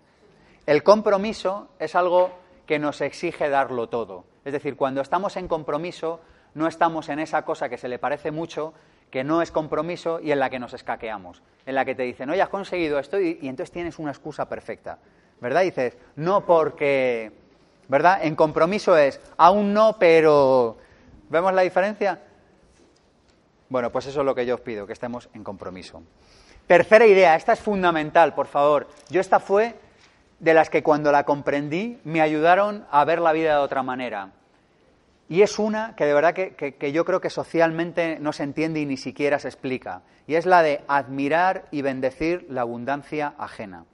[0.64, 2.30] El compromiso es algo
[2.64, 4.24] que nos exige darlo todo.
[4.46, 6.20] Es decir, cuando estamos en compromiso,
[6.54, 8.72] no estamos en esa cosa que se le parece mucho,
[9.16, 12.28] que no es compromiso y en la que nos escaqueamos, en la que te dicen,
[12.28, 14.98] oye, has conseguido esto y, entonces tienes una excusa perfecta,
[15.40, 15.62] ¿verdad?
[15.62, 17.32] Y dices, no porque,
[17.88, 18.18] ¿verdad?
[18.20, 20.76] En compromiso es, aún no, pero...
[21.30, 22.20] ¿Vemos la diferencia?
[23.70, 26.02] Bueno, pues eso es lo que yo os pido, que estemos en compromiso.
[26.66, 28.86] Tercera idea, esta es fundamental, por favor.
[29.08, 29.76] Yo esta fue
[30.40, 34.32] de las que cuando la comprendí me ayudaron a ver la vida de otra manera.
[35.28, 38.86] Y es una que de verdad que, yo creo que socialmente no se entiende y
[38.86, 40.02] ni siquiera se explica.
[40.26, 43.84] Y es la de admirar y bendecir la abundancia ajena.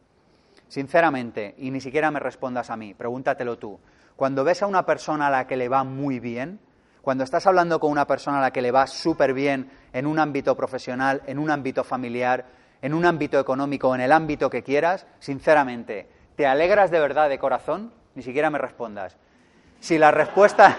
[0.69, 3.79] Sinceramente, y ni siquiera me respondas a mí, pregúntatelo tú.
[4.17, 6.61] Cuando ves a una persona a la que le va muy bien,
[7.01, 10.19] cuando estás hablando con una persona a la que le va súper bien en un
[10.19, 12.45] ámbito profesional, en un ámbito familiar,
[12.81, 17.39] en un ámbito económico, en el ámbito que quieras, sinceramente, ¿te alegras de verdad de
[17.39, 17.93] corazón?
[18.15, 19.17] Ni siquiera me respondas.
[19.81, 20.77] Si la respuesta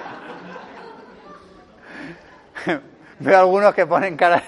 [3.19, 4.43] Veo algunos que ponen cara.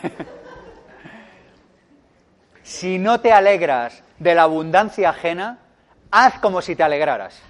[2.64, 5.60] si no te alegras de la abundancia ajena,
[6.12, 7.42] haz como si te alegraras.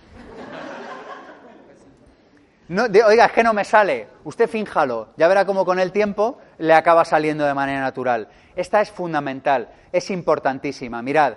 [2.67, 4.07] Oiga, es que no me sale.
[4.23, 5.09] Usted fínjalo.
[5.17, 8.27] Ya verá cómo con el tiempo le acaba saliendo de manera natural.
[8.55, 11.01] Esta es fundamental, es importantísima.
[11.03, 11.35] Mirad,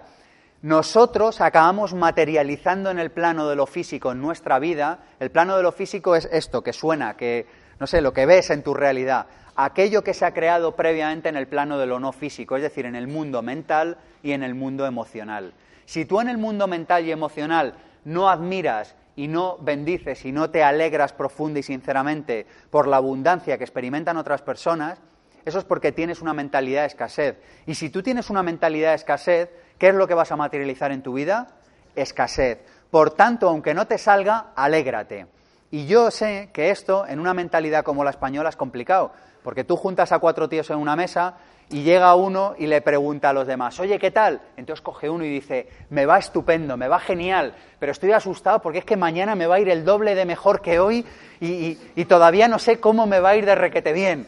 [0.62, 5.00] nosotros acabamos materializando en el plano de lo físico en nuestra vida.
[5.20, 7.46] El plano de lo físico es esto, que suena, que
[7.80, 11.36] no sé, lo que ves en tu realidad, aquello que se ha creado previamente en
[11.36, 14.54] el plano de lo no físico, es decir, en el mundo mental y en el
[14.54, 15.52] mundo emocional.
[15.84, 20.50] Si tú en el mundo mental y emocional no admiras y no bendices y no
[20.50, 25.00] te alegras profunda y sinceramente por la abundancia que experimentan otras personas,
[25.44, 27.38] eso es porque tienes una mentalidad de escasez.
[27.66, 30.92] Y si tú tienes una mentalidad de escasez, ¿qué es lo que vas a materializar
[30.92, 31.48] en tu vida?
[31.96, 32.58] Escasez.
[32.90, 35.26] Por tanto, aunque no te salga, alégrate.
[35.70, 39.76] Y yo sé que esto, en una mentalidad como la española, es complicado, porque tú
[39.76, 41.36] juntas a cuatro tíos en una mesa
[41.70, 44.40] y llega uno y le pregunta a los demás, oye, ¿qué tal?
[44.56, 48.78] Entonces coge uno y dice, me va estupendo, me va genial, pero estoy asustado porque
[48.78, 51.04] es que mañana me va a ir el doble de mejor que hoy
[51.40, 54.26] y, todavía no sé cómo me va a ir de requete bien.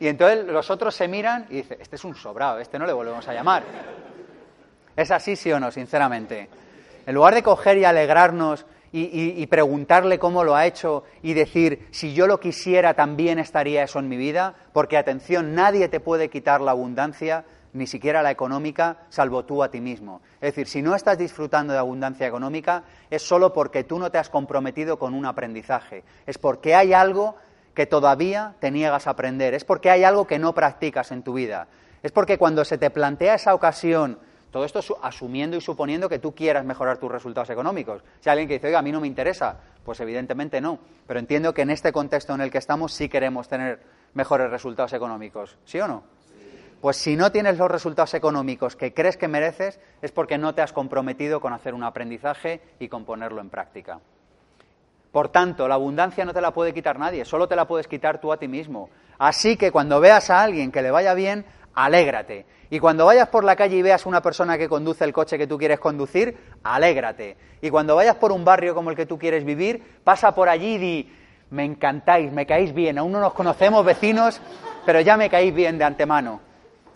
[0.00, 2.92] Y entonces los otros se miran y dicen, este es un sobrado, este no le
[2.94, 3.62] volvemos a llamar.
[4.96, 6.48] ¿Es así, sí o no, sinceramente?
[7.06, 12.12] En lugar de coger y alegrarnos y, preguntarle cómo lo ha hecho y decir, si
[12.12, 16.60] yo lo quisiera, también estaría eso en mi vida, porque atención, nadie te puede quitar
[16.60, 20.20] la abundancia, ni siquiera la económica, salvo tú a ti mismo.
[20.34, 24.18] Es decir, si no estás disfrutando de abundancia económica, es solo porque tú no te
[24.18, 26.04] has comprometido con un aprendizaje.
[26.26, 27.36] Es porque hay algo
[27.74, 29.54] que todavía te niegas a aprender.
[29.54, 31.68] Es porque hay algo que no practicas en tu vida.
[32.02, 34.18] Es porque cuando se te plantea esa ocasión,
[34.52, 38.02] todo esto asumiendo y suponiendo que tú quieras mejorar tus resultados económicos.
[38.20, 40.78] Si alguien que dice, oiga, a mí no me interesa, pues evidentemente no.
[41.06, 43.80] Pero entiendo que en este contexto en el que estamos sí queremos tener
[44.12, 45.56] mejores resultados económicos.
[45.64, 46.04] ¿Sí o no?
[46.82, 50.60] Pues si no tienes los resultados económicos que crees que mereces, es porque no te
[50.60, 54.00] has comprometido con hacer un aprendizaje y con ponerlo en práctica.
[55.12, 58.20] Por tanto, la abundancia no te la puede quitar nadie, solo te la puedes quitar
[58.20, 58.90] tú a ti mismo.
[59.18, 62.46] Así que cuando veas a alguien que le vaya bien, alégrate.
[62.70, 65.46] Y cuando vayas por la calle y veas una persona que conduce el coche que
[65.46, 67.36] tú quieres conducir, alégrate.
[67.60, 70.74] Y cuando vayas por un barrio como el que tú quieres vivir, pasa por allí
[70.74, 71.12] y di,
[71.50, 74.40] me encantáis, me caéis bien, aún no nos conocemos vecinos,
[74.86, 76.40] pero ya me caéis bien de antemano.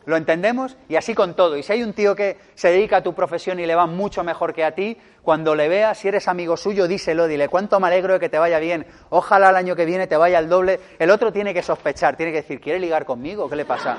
[0.06, 0.76] ¿Lo entendemos?
[0.88, 1.56] Y así con todo.
[1.56, 4.22] Y si hay un tío que se dedica a tu profesión y le va mucho
[4.22, 7.88] mejor que a ti, cuando le veas, si eres amigo suyo, díselo, dile, cuánto me
[7.88, 10.78] alegro de que te vaya bien, ojalá el año que viene te vaya el doble.
[11.00, 13.50] El otro tiene que sospechar, tiene que decir, ¿quiere ligar conmigo?
[13.50, 13.96] ¿Qué le pasa?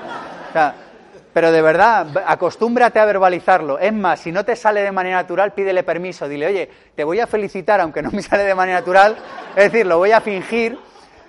[1.30, 3.78] pero de verdad, acostúmbrate a verbalizarlo.
[3.78, 7.20] Es más, si no te sale de manera natural, pídele permiso, dile, oye, te voy
[7.20, 9.14] a felicitar aunque no me sale de manera natural,
[9.54, 10.78] es decir, lo voy a fingir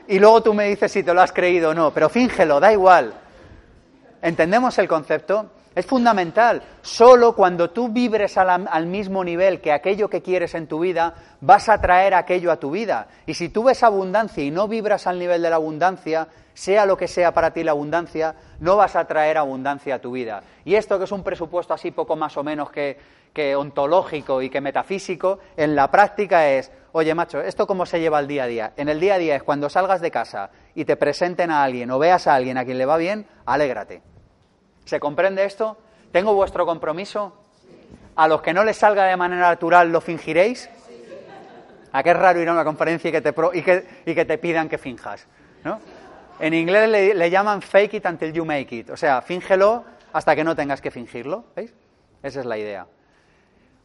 [0.07, 2.71] y luego tú me dices si te lo has creído o no, pero fíngelo, da
[2.71, 3.13] igual.
[4.21, 5.51] ¿Entendemos el concepto?
[5.75, 6.61] Es fundamental.
[6.81, 11.69] Solo cuando tú vibres al, mismo nivel que aquello que quieres en tu vida, vas
[11.69, 13.07] a traer aquello a tu vida.
[13.25, 16.97] Y si tú ves abundancia y no vibras al nivel de la abundancia, sea lo
[16.97, 20.43] que sea para ti la abundancia, no vas a traer abundancia a tu vida.
[20.65, 22.97] Y esto que es un presupuesto así poco más o menos que,
[23.33, 28.17] que ontológico y que metafísico, en la práctica es, oye macho, ¿esto cómo se lleva
[28.17, 28.73] al día a día?
[28.77, 31.91] En el día a día es cuando salgas de casa y te presenten a alguien
[31.91, 34.01] o veas a alguien a quien le va bien, alégrate.
[34.85, 35.77] ¿Se comprende esto?
[36.11, 37.33] ¿Tengo vuestro compromiso?
[38.15, 40.69] ¿A los que no les salga de manera natural lo fingiréis?
[41.91, 44.69] ¿A qué es raro ir a una conferencia y que te, y que, te pidan
[44.69, 45.27] que finjas?
[45.63, 45.79] ¿no?
[46.39, 48.89] En inglés le, llaman fake it until you make it.
[48.89, 51.45] O sea, fíngelo hasta que no tengas que fingirlo.
[51.55, 51.73] ¿Veis?
[52.23, 52.87] Esa es la idea.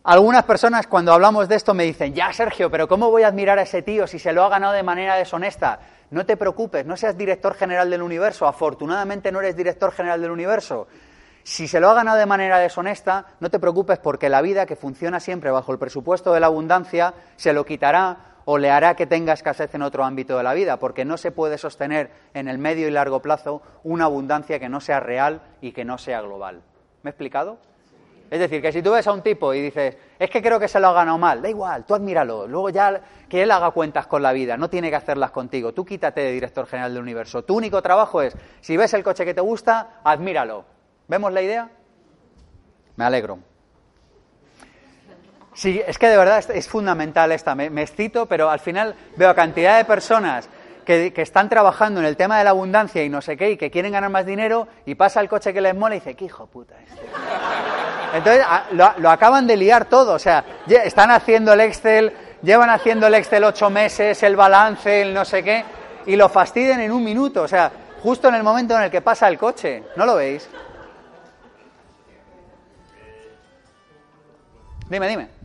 [0.07, 3.59] Algunas personas cuando hablamos de esto me dicen, ya Sergio, pero ¿cómo voy a admirar
[3.59, 5.81] a ese tío si se lo ha ganado de manera deshonesta?
[6.11, 8.47] No te preocupes, no seas director general del universo.
[8.47, 10.89] Afortunadamente no eres director general del universo.
[11.43, 14.77] Si se lo ha ganado de manera deshonesta, no te preocupes porque la vida que
[14.77, 19.07] funciona siempre bajo el presupuesto de la abundancia se lo quitará o le hará que
[19.07, 22.59] tenga escasez en otro ámbito de la vida, porque no se puede sostener en el
[22.59, 26.61] medio y largo plazo una abundancia que no sea real y que no sea global.
[27.03, 27.57] ¿Me he explicado?
[28.35, 30.67] Es decir, que si tú ves a un tipo y dices, es que creo que
[30.67, 34.09] se lo ha ganado mal, da igual, tú admíralo, luego ya que él haga cuentas
[34.09, 37.45] con la vida, no tiene que hacerlas contigo, tú quítate de director general del universo.
[37.45, 40.65] Tu único trabajo es, si ves el coche que te gusta, admíralo.
[41.07, 41.71] ¿Vemos la idea?
[42.97, 43.39] Me alegro.
[45.53, 49.79] Sí, es que de verdad es, fundamental esta, me, excito, pero al final veo cantidad
[49.79, 50.49] de personas
[50.85, 53.71] que, están trabajando en el tema de la abundancia y no sé qué, y que
[53.71, 56.49] quieren ganar más dinero, y pasa el coche que les mola y dice, qué hijo
[56.49, 57.74] puta este.
[58.15, 63.15] Entonces lo, acaban de liar todo, o sea, están haciendo el Excel, llevan haciendo el
[63.15, 65.65] Excel ocho meses, el balance, el no sé qué,
[66.07, 67.73] y lo fastidian en un minuto, o sea,
[68.03, 70.49] justo en el momento en el que pasa el coche, ¿no lo veis?
[74.89, 75.44] Dime, dime.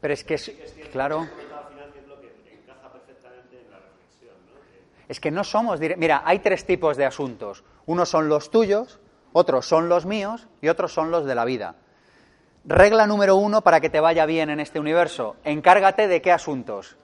[0.00, 0.52] Pero es que es,
[0.92, 1.28] claro.
[5.08, 5.80] Es que no somos.
[5.80, 7.64] Mira, hay tres tipos de asuntos.
[7.86, 9.00] Unos son los tuyos,
[9.32, 11.76] otros son los míos y otros son los de la vida.
[12.64, 15.36] Regla número uno para que te vaya bien en este universo.
[15.44, 16.96] Encárgate de qué asuntos.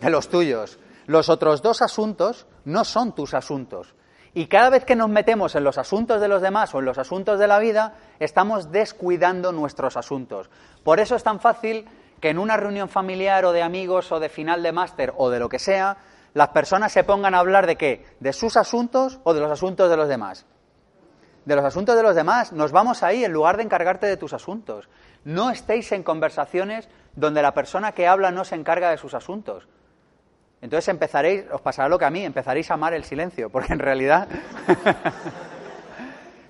[0.00, 0.78] De los tuyos.
[1.06, 3.94] Los otros dos asuntos no son tus asuntos.
[4.34, 6.98] Y cada vez que nos metemos en los asuntos de los demás o en los
[6.98, 10.50] asuntos de la vida, estamos descuidando nuestros asuntos.
[10.84, 11.86] Por eso es tan fácil
[12.20, 15.38] que en una reunión familiar o de amigos o de final de máster o de
[15.38, 15.98] lo que sea,
[16.34, 18.04] las personas se pongan a hablar de qué?
[18.20, 20.46] ¿De sus asuntos o de los asuntos de los demás?
[21.44, 22.52] De los asuntos de los demás.
[22.52, 24.88] Nos vamos ahí en lugar de encargarte de tus asuntos.
[25.24, 29.68] No estéis en conversaciones donde la persona que habla no se encarga de sus asuntos.
[30.60, 33.78] Entonces empezaréis, os pasará lo que a mí, empezaréis a amar el silencio, porque en
[33.78, 34.28] realidad...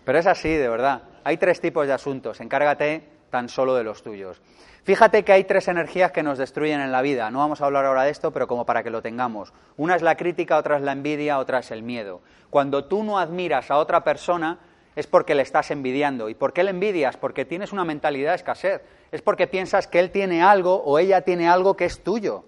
[0.04, 1.02] Pero es así, de verdad.
[1.24, 2.40] Hay tres tipos de asuntos.
[2.40, 4.40] Encárgate tan solo de los tuyos.
[4.86, 7.28] Fíjate que hay tres energías que nos destruyen en la vida.
[7.32, 9.52] No vamos a hablar ahora de esto, pero como para que lo tengamos.
[9.76, 12.20] Una es la crítica, otra es la envidia, otra es el miedo.
[12.50, 14.60] Cuando tú no admiras a otra persona
[14.94, 16.28] es porque le estás envidiando.
[16.28, 17.16] ¿Y por qué le envidias?
[17.16, 18.80] Porque tienes una mentalidad de escasez.
[19.10, 22.44] Es porque piensas que él tiene algo o ella tiene algo que es tuyo.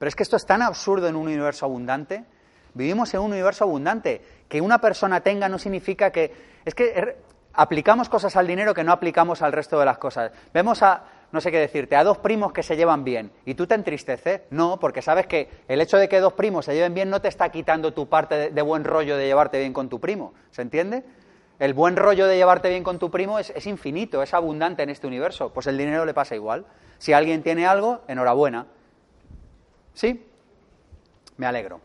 [0.00, 2.24] Pero es que esto es tan absurdo en un universo abundante.
[2.74, 4.20] Vivimos en un universo abundante.
[4.48, 6.34] Que una persona tenga no significa que...
[6.64, 7.18] Es que er,
[7.54, 10.32] aplicamos cosas al dinero que no aplicamos al resto de las cosas.
[10.52, 13.66] Vemos a, no sé qué decirte, a dos primos que se llevan bien y tú
[13.66, 14.42] te entristeces.
[14.50, 17.28] No, porque sabes que el hecho de que dos primos se lleven bien no te
[17.28, 20.34] está quitando tu parte de, buen rollo de llevarte bien con tu primo.
[20.50, 21.04] ¿Se entiende?
[21.58, 24.90] El buen rollo de llevarte bien con tu primo es, es infinito, es abundante en
[24.90, 25.52] este universo.
[25.52, 26.66] Pues el dinero le pasa igual.
[26.98, 28.66] Si alguien tiene algo, enhorabuena.
[29.94, 30.26] ¿Sí?
[31.38, 31.80] Me alegro.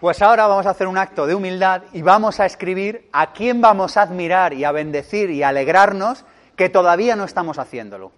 [0.00, 3.60] Pues ahora vamos a hacer un acto de humildad y vamos a escribir a quién
[3.60, 6.24] vamos a admirar y a bendecir y a alegrarnos
[6.56, 8.12] que todavía no estamos haciéndolo.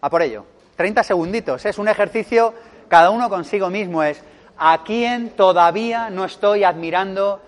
[0.00, 0.44] A por ello.
[0.76, 1.64] 30 segunditos.
[1.64, 2.54] Es un ejercicio,
[2.88, 4.02] cada uno consigo mismo.
[4.02, 4.22] Es
[4.58, 7.40] a quién todavía no estoy admirando,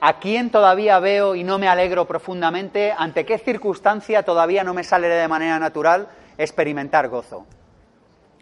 [0.00, 4.84] a quién todavía veo y no me alegro profundamente, ante qué circunstancia todavía no me
[4.84, 6.08] sale de manera natural
[6.38, 7.46] experimentar gozo.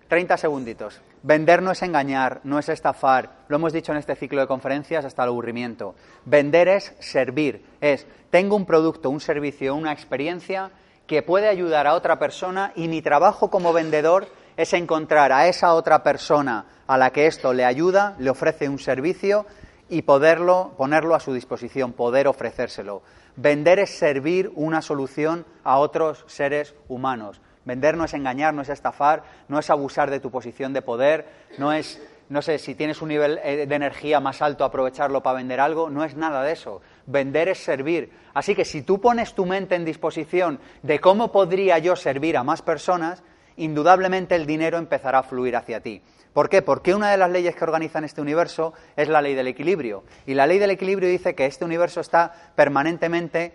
[0.08, 1.00] 30 segunditos.
[1.22, 3.30] Vender no es engañar, no es estafar.
[3.48, 5.94] Lo hemos dicho en este ciclo de conferencias hasta el aburrimiento.
[6.24, 7.64] Vender es servir.
[7.80, 10.70] Es, tengo un producto, un servicio, una experiencia
[11.06, 15.74] que puede ayudar a otra persona y mi trabajo como vendedor es encontrar a esa
[15.74, 19.46] otra persona a la que esto le ayuda, le ofrece un servicio
[19.88, 23.02] y poderlo, ponerlo a su disposición, poder ofrecérselo.
[23.36, 27.40] Vender es servir una solución a otros seres humanos.
[27.68, 31.26] Vender no es engañar, no es estafar, no es abusar de tu posición de poder,
[31.58, 32.00] no es,
[32.30, 35.90] no sé, si tienes un nivel eh, de energía más alto, aprovecharlo para vender algo,
[35.90, 36.80] no es nada de eso.
[37.04, 38.10] Vender es servir.
[38.32, 42.42] Así que si tú pones tu mente en disposición de cómo podría yo servir a
[42.42, 43.22] más personas,
[43.58, 46.00] indudablemente el dinero empezará a fluir hacia ti.
[46.32, 46.62] ¿Por qué?
[46.62, 50.04] Porque una de las leyes que organizan este universo es la ley del equilibrio.
[50.24, 53.52] Y la ley del equilibrio dice que este universo está permanentemente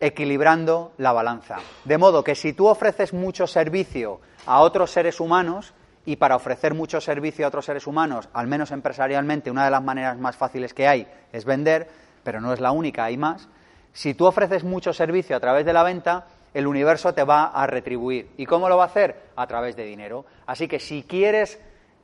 [0.00, 1.58] equilibrando la balanza.
[1.84, 5.74] De modo que si tú ofreces mucho servicio a otros seres humanos,
[6.06, 9.82] y para ofrecer mucho servicio a otros seres humanos, al menos empresarialmente, una de las
[9.82, 11.88] maneras más fáciles que hay es vender,
[12.24, 13.48] pero no es la única, hay más.
[13.92, 17.66] Si tú ofreces mucho servicio a través de la venta, el universo te va a
[17.66, 18.30] retribuir.
[18.38, 19.30] ¿Y cómo lo va a hacer?
[19.36, 20.24] A través de dinero.
[20.46, 21.60] Así que si quieres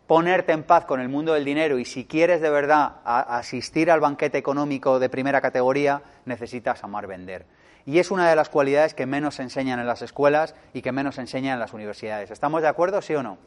[0.07, 4.01] ponerte en paz con el mundo del dinero y si quieres de verdad asistir al
[4.01, 7.45] banquete económico de primera categoría, necesitas amar vender
[7.87, 10.93] y es una de las cualidades que menos se enseñan en las escuelas y que
[10.93, 12.33] menos se enseñan en las universidades.
[12.33, 13.39] ¿Estamos de acuerdo, sí o no?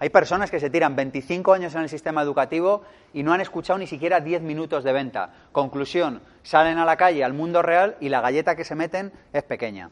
[0.00, 3.80] Hay personas que se tiran 25 años en el sistema educativo y no han escuchado
[3.80, 5.32] ni siquiera 10 minutos de venta.
[5.50, 9.42] Conclusión, salen a la calle, al mundo real, y la galleta que se meten es
[9.42, 9.90] pequeña.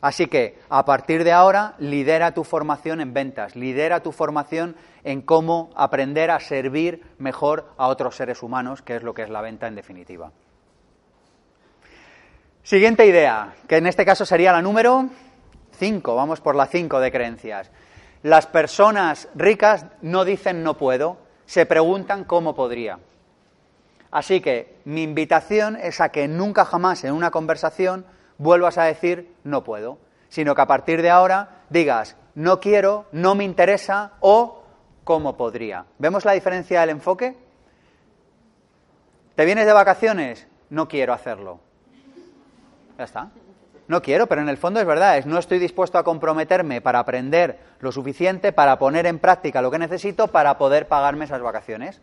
[0.00, 5.22] Así que, a partir de ahora, lidera tu formación en ventas, lidera tu formación en
[5.22, 9.40] cómo aprender a servir mejor a otros seres humanos, que es lo que es la
[9.40, 10.30] venta en definitiva.
[12.62, 15.08] Siguiente idea, que en este caso sería la número
[15.72, 17.72] 5, vamos por la 5 de creencias.
[18.22, 23.00] Las personas ricas no dicen no puedo, se preguntan cómo podría.
[24.12, 28.06] Así que mi invitación es a que nunca jamás en una conversación
[28.38, 29.98] vuelvas a decir no puedo,
[30.28, 34.62] sino que a partir de ahora digas no quiero, no me interesa o
[35.02, 35.86] cómo podría.
[35.98, 37.36] ¿Vemos la diferencia del enfoque?
[39.34, 40.46] ¿Te vienes de vacaciones?
[40.70, 41.71] No quiero hacerlo.
[42.98, 43.30] Ya está.
[43.88, 47.00] No quiero, pero en el fondo es verdad, es no estoy dispuesto a comprometerme para
[47.00, 52.00] aprender lo suficiente para poner en práctica lo que necesito para poder pagarme esas vacaciones.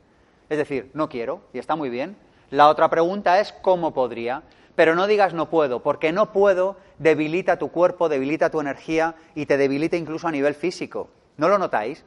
[0.50, 2.18] Es decir, no quiero, y está muy bien.
[2.50, 4.44] La otra pregunta es cómo podría,
[4.76, 9.46] pero no digas no puedo, porque no puedo debilita tu cuerpo, debilita tu energía y
[9.46, 11.10] te debilita incluso a nivel físico.
[11.38, 12.04] ¿No lo notáis?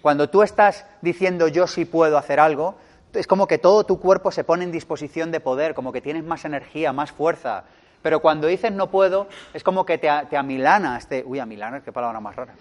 [0.00, 2.76] Cuando tú estás diciendo yo sí puedo hacer algo,
[3.12, 6.24] es como que todo tu cuerpo se pone en disposición de poder, como que tienes
[6.24, 7.64] más energía, más fuerza,
[8.02, 11.08] pero cuando dices no puedo, es como que te, te amilanas.
[11.08, 12.54] Te, uy, amilanas, qué palabra más rara.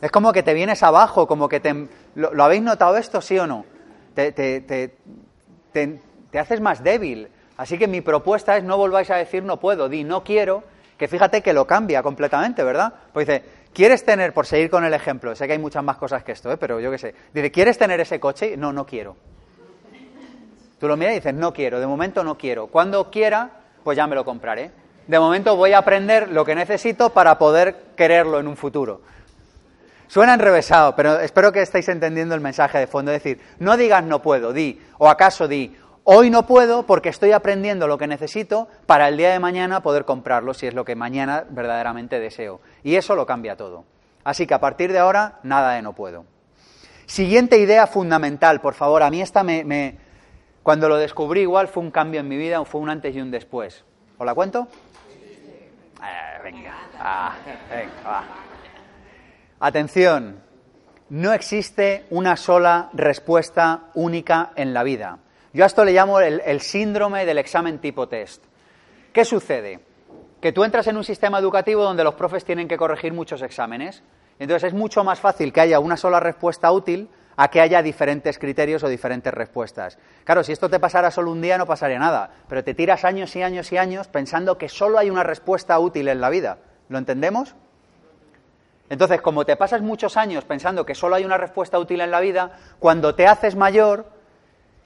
[0.00, 1.88] Es como que te vienes abajo, como que te...
[2.14, 3.64] ¿Lo, habéis notado esto, sí o no?
[4.14, 7.28] Te, te, te, haces más débil.
[7.56, 10.62] Así que mi propuesta es no volváis a decir no puedo, di no quiero,
[10.96, 12.92] que fíjate que lo cambia completamente, ¿verdad?
[13.12, 16.22] Pues dice, ¿quieres tener, por seguir con el ejemplo, sé que hay muchas más cosas
[16.22, 16.56] que esto, ¿eh?
[16.56, 18.56] pero yo qué sé, dice, ¿quieres tener ese coche?
[18.56, 19.16] No, no quiero.
[20.78, 22.68] Tú lo miras y dices, no quiero, de momento no quiero.
[22.68, 23.50] Cuando quiera,
[23.88, 24.70] pues ya me lo compraré.
[25.06, 29.00] De momento voy a aprender lo que necesito para poder quererlo en un futuro.
[30.08, 33.12] Suena enrevesado, pero espero que estéis entendiendo el mensaje de fondo.
[33.12, 35.74] Es decir, no digas no puedo, di, o acaso di,
[36.04, 40.04] Hoy no puedo porque estoy aprendiendo lo que necesito para el día de mañana poder
[40.04, 42.60] comprarlo si es lo que mañana verdaderamente deseo.
[42.84, 43.86] Y eso lo cambia todo.
[44.22, 46.26] Así que a partir de ahora, nada de no puedo.
[47.06, 49.02] Siguiente idea fundamental, por favor.
[49.02, 49.98] A mí esta me,
[50.62, 53.30] Cuando lo descubrí igual fue un cambio en mi vida, fue un antes y un
[53.30, 53.84] después.
[54.18, 54.68] ¿Os la cuento?
[55.10, 57.34] Eh, venga, ah,
[57.70, 58.24] venga.
[59.60, 60.40] Atención,
[61.10, 65.18] no existe una sola respuesta única en la vida.
[65.52, 68.44] Yo a esto le llamo el, el, síndrome del examen tipo test.
[69.12, 69.80] ¿Qué sucede?
[70.40, 74.02] Que tú entras en un sistema educativo donde los profes tienen que corregir muchos exámenes
[74.38, 77.08] entonces es mucho más fácil que haya una sola respuesta útil
[77.40, 79.96] a que haya diferentes criterios o diferentes respuestas.
[80.24, 83.34] Claro, si esto te pasara solo un día no pasaría nada, pero te tiras años
[83.36, 86.58] y años y años pensando que solo hay una respuesta útil en la vida.
[86.88, 87.54] ¿Lo entendemos?
[88.90, 92.18] Entonces, como te pasas muchos años pensando que solo hay una respuesta útil en la
[92.18, 94.10] vida, cuando te haces mayor,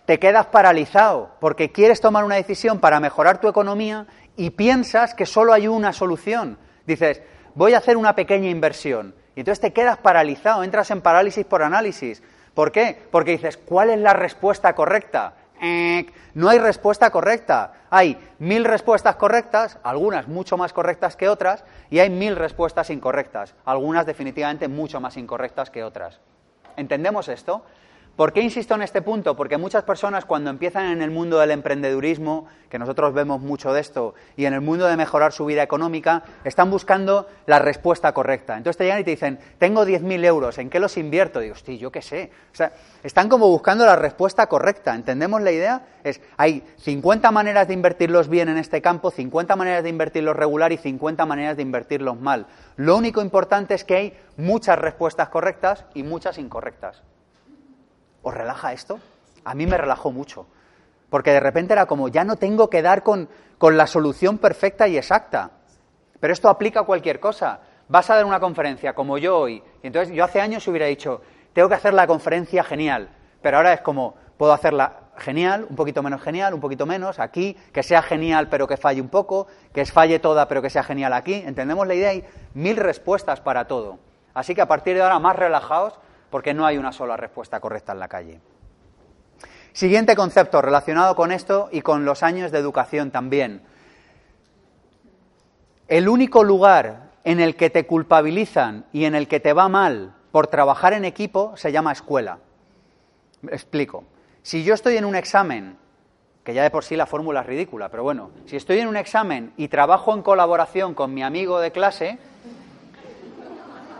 [0.04, 5.24] te quedas paralizado porque quieres tomar una decisión para mejorar tu economía y piensas que
[5.24, 6.58] solo hay una solución.
[6.86, 7.22] Dices,
[7.54, 11.62] voy a hacer una pequeña inversión y entonces te quedas paralizado, entras en parálisis por
[11.62, 12.22] análisis.
[12.54, 13.00] ¿Por qué?
[13.10, 15.34] Porque dices, ¿cuál es la respuesta correcta?
[16.34, 17.72] no hay respuesta correcta.
[17.88, 23.54] Hay mil respuestas correctas, algunas mucho más correctas que otras, y hay mil respuestas incorrectas,
[23.64, 26.18] algunas definitivamente mucho más incorrectas que otras.
[26.76, 27.64] ¿Entendemos esto?
[28.16, 29.34] ¿Por qué insisto en este punto?
[29.34, 33.80] Porque muchas personas cuando empiezan en el mundo del emprendedurismo, que nosotros vemos mucho de
[33.80, 38.58] esto, y en el mundo de mejorar su vida económica, están buscando la respuesta correcta.
[38.58, 41.40] Entonces te llegan y te dicen, tengo 10.000 euros, ¿en qué los invierto?
[41.40, 42.30] digo, hostia, yo qué sé.
[42.52, 44.94] O sea, están como buscando la respuesta correcta.
[44.94, 45.86] ¿Entendemos la idea?
[46.04, 50.70] Es, hay 50 maneras de invertirlos bien en este campo, 50 maneras de invertirlos regular
[50.70, 52.46] y 50 maneras de invertirlos mal.
[52.76, 57.02] Lo único importante es que hay muchas respuestas correctas y muchas incorrectas.
[58.22, 59.00] ¿Os relaja esto?
[59.44, 60.46] A mí me relajó mucho,
[61.10, 64.86] porque de repente era como, ya no tengo que dar con, con la solución perfecta
[64.88, 65.50] y exacta.
[66.20, 67.60] Pero esto aplica a cualquier cosa.
[67.88, 71.20] Vas a dar una conferencia como yo hoy, y entonces yo hace años hubiera dicho,
[71.52, 73.10] tengo que hacer la conferencia genial,
[73.42, 77.56] pero ahora es como, puedo hacerla genial, un poquito menos genial, un poquito menos, aquí,
[77.72, 81.12] que sea genial pero que falle un poco, que falle toda pero que sea genial
[81.12, 81.34] aquí.
[81.34, 82.10] ¿Entendemos la idea?
[82.10, 83.98] Hay mil respuestas para todo.
[84.34, 85.98] Así que a partir de ahora, más relajados,
[86.32, 88.40] porque no hay una sola respuesta correcta en la calle.
[89.72, 93.62] Siguiente concepto relacionado con esto y con los años de educación también.
[95.88, 100.14] El único lugar en el que te culpabilizan y en el que te va mal
[100.32, 102.38] por trabajar en equipo se llama escuela.
[103.50, 104.04] explico.
[104.42, 105.76] Si yo estoy en un examen,
[106.44, 108.96] que ya de por sí la fórmula es ridícula, pero bueno, si estoy en un
[108.96, 112.18] examen y trabajo en colaboración con mi amigo de clase,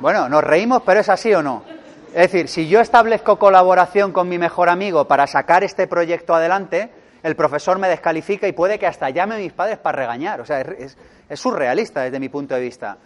[0.00, 1.71] bueno, nos reímos, pero es así o no.
[2.14, 6.90] Es decir, si yo establezco colaboración con mi mejor amigo para sacar este proyecto adelante,
[7.22, 10.38] el profesor me descalifica y puede que hasta llame a mis padres para regañar.
[10.42, 10.98] O sea, es,
[11.34, 12.98] surrealista desde mi punto de vista.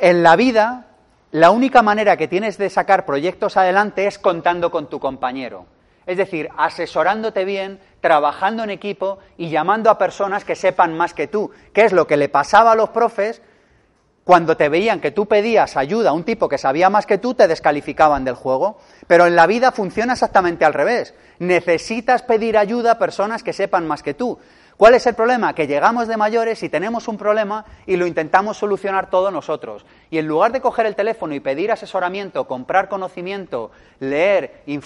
[0.00, 0.86] En la vida,
[1.30, 5.66] la única manera que tienes de sacar proyectos adelante es contando con tu compañero.
[6.04, 11.28] Es decir, asesorándote bien, trabajando en equipo y llamando a personas que sepan más que
[11.28, 13.40] tú, que es lo que le pasaba a los profes
[14.26, 17.34] cuando te veían que tú pedías ayuda a un tipo que sabía más que tú,
[17.34, 18.76] te descalificaban del juego.
[19.06, 21.14] Pero en la vida funciona exactamente al revés.
[21.38, 24.36] Necesitas pedir ayuda a personas que sepan más que tú.
[24.76, 25.54] ¿Cuál es el problema?
[25.54, 29.86] Que llegamos de mayores y tenemos un problema y lo intentamos solucionar todo nosotros.
[30.10, 33.70] Y en lugar de coger el teléfono y pedir asesoramiento, comprar conocimiento,
[34.00, 34.62] leer,